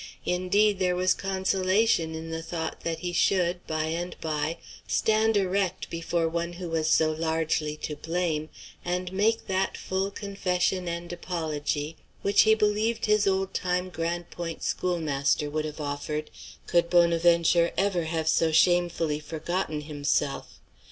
Indeed, 0.25 0.79
there 0.79 0.95
was 0.95 1.13
consolation 1.13 2.15
in 2.15 2.31
the 2.31 2.41
thought 2.41 2.81
that 2.81 3.01
he 3.01 3.13
should, 3.13 3.67
by 3.67 3.83
and 3.83 4.15
by, 4.19 4.57
stand 4.87 5.37
erect 5.37 5.91
before 5.91 6.27
one 6.27 6.53
who 6.53 6.69
was 6.69 6.89
so 6.89 7.11
largely 7.11 7.77
to 7.83 7.95
blame, 7.95 8.49
and 8.83 9.13
make 9.13 9.45
that 9.45 9.77
full 9.77 10.09
confession 10.09 10.87
and 10.87 11.13
apology 11.13 11.97
which 12.23 12.41
he 12.41 12.55
believed 12.55 13.05
his 13.05 13.27
old 13.27 13.53
time 13.53 13.91
Grande 13.91 14.31
Pointe 14.31 14.63
schoolmaster 14.63 15.51
would 15.51 15.65
have 15.65 15.79
offered 15.79 16.31
could 16.65 16.89
Bonaventure 16.89 17.71
ever 17.77 18.05
have 18.05 18.27
so 18.27 18.51
shamefully 18.51 19.19
forgotten 19.19 19.81
himself. 19.81 20.59